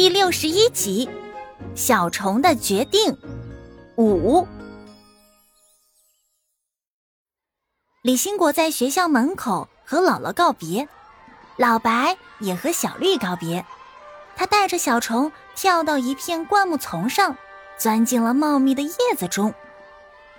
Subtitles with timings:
[0.00, 1.06] 第六十一集，
[1.74, 3.14] 小虫的决定
[3.98, 4.48] 五。
[8.00, 10.88] 李兴国在学校门口和姥姥告别，
[11.58, 13.62] 老白也和小绿告别。
[14.36, 17.36] 他带着小虫跳到一片灌木丛上，
[17.76, 19.52] 钻进了茂密的叶子中。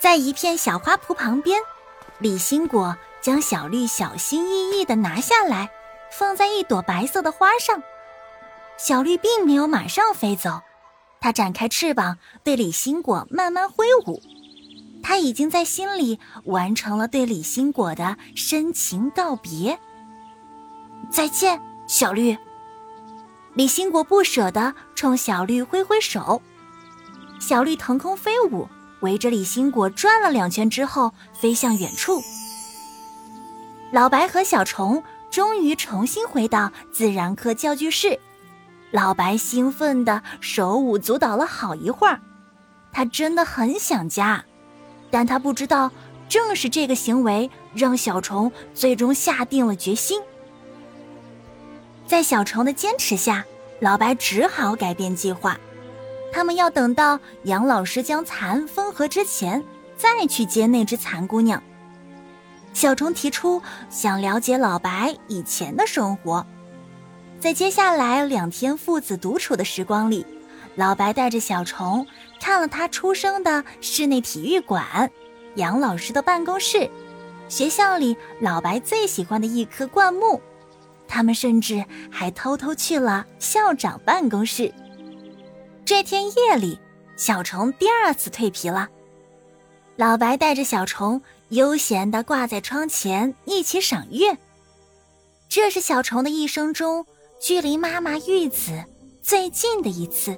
[0.00, 1.60] 在一片小花圃旁边，
[2.18, 5.70] 李兴国将小绿小心翼翼地拿下来，
[6.10, 7.80] 放在一朵白色的花上。
[8.76, 10.60] 小绿并没有马上飞走，
[11.20, 14.20] 它展开翅膀，对李兴果慢慢挥舞。
[15.02, 19.78] 它已经在心里完成了对李兴果的深情告别。
[21.10, 22.36] 再见，小绿。
[23.54, 26.42] 李兴果不舍得冲小绿挥挥手。
[27.38, 28.68] 小绿腾空飞舞，
[29.00, 32.22] 围着李兴果转了两圈之后，飞向远处。
[33.92, 38.18] 老白和小虫终于重新回到自然课教具室。
[38.94, 42.20] 老白兴奋的手舞足蹈了好一会儿，
[42.92, 44.44] 他真的很想家，
[45.10, 45.90] 但他不知道，
[46.28, 50.22] 正是这个行为让小虫最终下定了决心。
[52.06, 53.44] 在小虫的坚持下，
[53.80, 55.58] 老白只好改变计划，
[56.32, 59.60] 他们要等到杨老师将蚕封合之前
[59.96, 61.60] 再去接那只蚕姑娘。
[62.72, 66.46] 小虫提出想了解老白以前的生活。
[67.44, 70.24] 在接下来两天父子独处的时光里，
[70.76, 72.06] 老白带着小虫
[72.40, 75.10] 看了他出生的室内体育馆、
[75.56, 76.88] 杨老师的办公室、
[77.50, 80.40] 学校里老白最喜欢的一棵灌木。
[81.06, 84.72] 他们甚至还偷偷去了校长办公室。
[85.84, 86.80] 这天夜里，
[87.14, 88.88] 小虫第二次蜕皮了。
[89.96, 91.20] 老白带着小虫
[91.50, 94.38] 悠闲地挂在窗前，一起赏月。
[95.50, 97.04] 这是小虫的一生中。
[97.44, 98.82] 距离妈妈玉子
[99.20, 100.34] 最近的一次。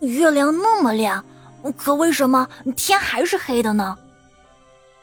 [0.00, 1.24] 月亮那么亮，
[1.76, 3.96] 可为什么天还是黑的呢？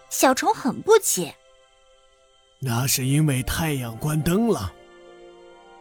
[0.10, 1.34] 小虫很不解。
[2.60, 4.74] 那是因为太阳关灯了。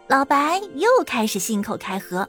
[0.06, 2.28] 老白又开始信口开河。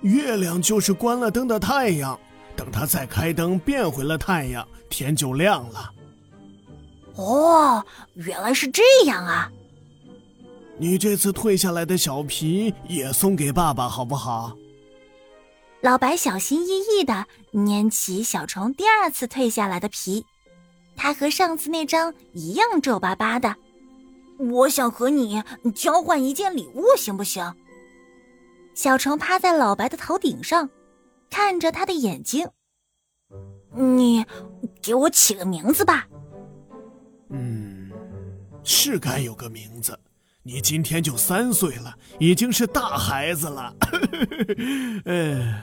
[0.00, 2.18] 月亮就是关了灯的太阳，
[2.56, 5.92] 等它再开灯变回了太阳，天就亮了。
[7.14, 9.48] 哦，原来是这样啊。
[10.76, 14.56] 你这次退下来的小皮也送给爸爸好不好？
[15.80, 20.24] 老白小心翼翼的捏起小虫第二次退下来的皮，
[20.96, 23.54] 它和上次那张一样皱巴巴的。
[24.38, 25.42] 我想和你
[25.74, 27.54] 交换一件礼物，行不行？
[28.74, 30.68] 小虫趴在老白的头顶上，
[31.30, 32.48] 看着他的眼睛。
[33.76, 34.24] 你
[34.82, 36.08] 给我起个名字吧。
[37.28, 37.92] 嗯，
[38.64, 39.96] 是该有个名字。
[40.46, 43.74] 你今天就三岁了，已经是大孩子了。
[45.06, 45.54] 嗯，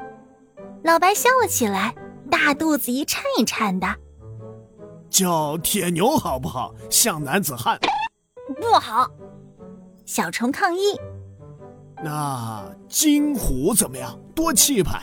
[0.84, 1.94] 老白笑了起来，
[2.30, 3.86] 大肚子一颤一颤的。
[5.08, 6.74] 叫铁牛好不好？
[6.90, 7.78] 像男子汉。
[8.60, 9.10] 不好，
[10.04, 10.98] 小虫抗议。
[12.04, 14.18] 那金虎怎么样？
[14.34, 15.02] 多气派。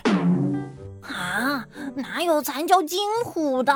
[1.02, 1.66] 啊，
[1.96, 3.74] 哪有咱叫金虎的？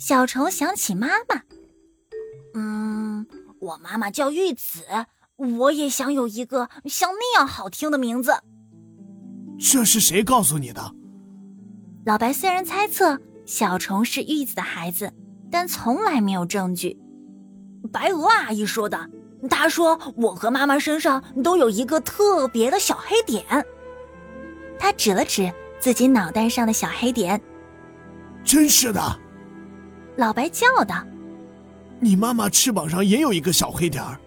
[0.00, 1.42] 小虫想起妈妈。
[2.54, 3.26] 嗯，
[3.60, 4.84] 我妈妈叫玉子，
[5.36, 8.32] 我也想有一个像那样好听的名字。
[9.58, 10.92] 这是谁告诉你的？
[12.04, 15.12] 老白虽然猜测小虫是玉子的孩子，
[15.50, 16.98] 但从来没有证据。
[17.92, 19.08] 白鹅阿姨说的，
[19.48, 23.44] 她说我和妈妈身上都有一个特别的小黑点。
[24.78, 25.50] 他指了指
[25.80, 27.40] 自己脑袋上的小黑点。
[28.44, 29.00] 真是的，
[30.16, 31.02] 老白叫道。
[32.00, 34.18] 你妈妈翅膀上也有一个小黑点儿。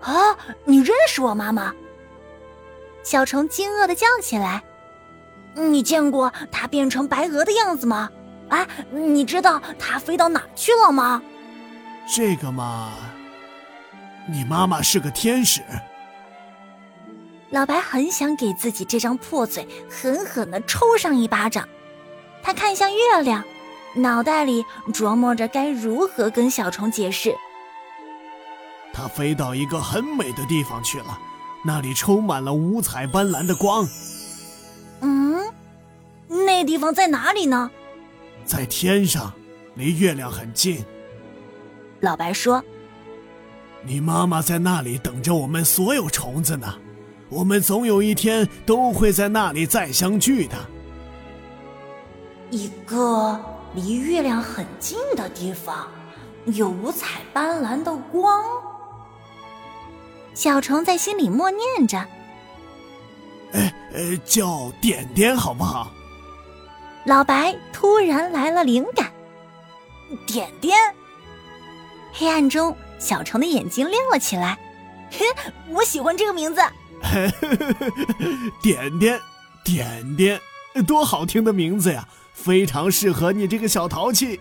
[0.00, 1.72] 啊，你认识我妈妈？
[3.02, 4.62] 小虫惊愕的叫起来。
[5.54, 8.10] 你见过它变成白鹅的样子吗？
[8.48, 11.22] 啊，你知道它飞到哪去了吗？
[12.06, 12.92] 这个嘛，
[14.28, 15.60] 你妈妈是个天使。
[17.50, 21.68] 老白很想给自己这张破嘴狠狠的抽上一巴掌。
[22.42, 23.44] 他看向月亮。
[23.94, 27.34] 脑袋里琢磨着该如何跟小虫解释。
[28.92, 31.18] 它飞到一个很美的地方去了，
[31.64, 33.88] 那里充满了五彩斑斓的光。
[35.00, 35.50] 嗯，
[36.28, 37.70] 那地方在哪里呢？
[38.44, 39.32] 在天上，
[39.74, 40.84] 离月亮很近。
[42.00, 42.62] 老白说
[43.84, 46.74] ：“你妈妈在那里等着我们所有虫子呢，
[47.28, 50.56] 我们总有一天都会在那里再相聚的。”
[52.50, 53.40] 一个。
[53.74, 55.88] 离月亮很近的地方，
[56.46, 58.44] 有五彩斑斓的光。
[60.34, 61.98] 小虫在心里默念着
[63.52, 65.90] ：“哎，呃，叫点点好不好？”
[67.06, 69.10] 老白突然来了灵感
[70.26, 70.78] ：“点点。”
[72.12, 74.58] 黑暗中，小虫的眼睛亮了起来。
[75.10, 75.24] 嘿，
[75.70, 76.60] 我喜欢这个名字。
[78.62, 79.18] 点点，
[79.64, 80.40] 点点，
[80.86, 82.06] 多好听的名字呀！
[82.42, 84.40] 非常适合你这个小淘气。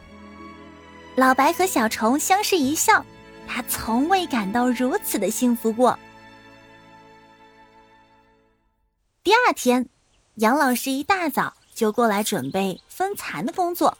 [1.15, 3.05] 老白和小虫相视一笑，
[3.47, 5.97] 他从未感到如此的幸福过。
[9.23, 9.87] 第二天，
[10.35, 13.97] 杨老师一大早就过来准备分蚕的工作。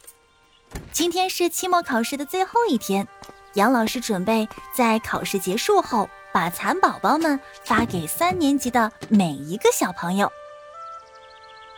[0.90, 3.06] 今天是期末考试的最后一天，
[3.54, 6.08] 杨老师准备在考试结束后。
[6.34, 10.32] 把蚕宝宝们发给三年级的每一个小朋友。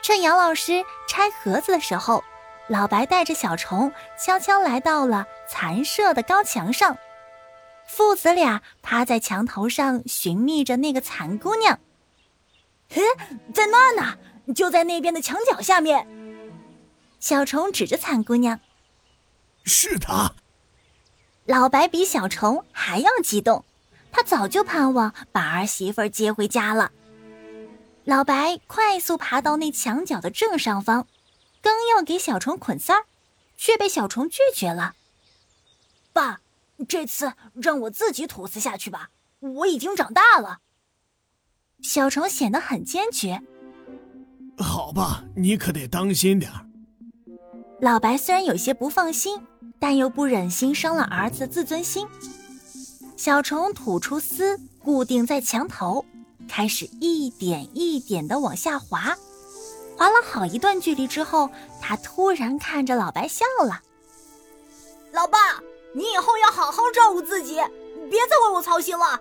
[0.04, 2.22] 趁杨老师拆盒子的时候，
[2.68, 3.90] 老白带着小虫
[4.22, 6.98] 悄悄来到了蚕舍的高墙上。
[7.88, 11.80] 父子俩趴在墙头上寻觅着那个蚕姑娘。
[12.90, 13.00] 嘿，
[13.54, 14.18] 在那呢，
[14.54, 16.06] 就在那边的墙角下面。
[17.18, 18.60] 小虫指着蚕姑娘
[19.64, 20.34] ：“是她。”
[21.46, 23.64] 老白比小虫还要激动。
[24.12, 26.92] 他早就盼望把儿媳妇接回家了。
[28.04, 31.06] 老白快速爬到那墙角的正上方，
[31.62, 33.06] 刚要给小虫捆丝儿，
[33.56, 34.94] 却被小虫拒绝了。
[36.12, 36.40] 爸，
[36.86, 39.08] 这次让我自己吐丝下去吧，
[39.40, 40.58] 我已经长大了。
[41.82, 43.42] 小虫显得很坚决。
[44.58, 46.66] 好吧，你可得当心点儿。
[47.80, 49.40] 老白虽然有些不放心，
[49.78, 52.06] 但又不忍心伤了儿子的自尊心。
[53.16, 56.04] 小虫吐出丝，固定在墙头，
[56.48, 59.16] 开始一点一点的往下滑。
[59.96, 61.50] 滑了好一段距离之后，
[61.80, 63.80] 他突然看着老白笑了
[65.12, 65.38] ：“老爸，
[65.94, 67.54] 你以后要好好照顾自己，
[68.10, 69.20] 别再为我操心了。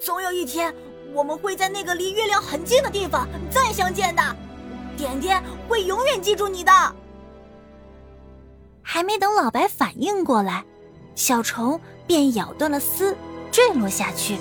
[0.00, 0.74] 总有一天，
[1.14, 4.22] 我们会在那个离月亮很近的地方再相见的。
[4.96, 6.72] 点点会永远记住你的。”
[8.82, 10.64] 还没等老白反应过来，
[11.14, 13.16] 小虫便咬断了丝。
[13.50, 14.38] 坠落下去。